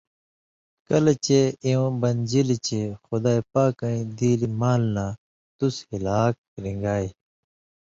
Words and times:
کلہۡ 0.87 1.17
چے 1.25 1.39
اِوَیں 1.65 1.93
بنژِلیۡ 2.01 2.63
چے 2.67 2.81
خدائ 3.05 3.39
پاکَیں 3.51 4.01
دیلیۡ 4.17 4.55
مال 4.59 4.81
نہ 4.95 5.05
تُس 5.57 5.75
(ہِلاک) 5.89 6.35
رِن٘گائ؛ 6.63 7.07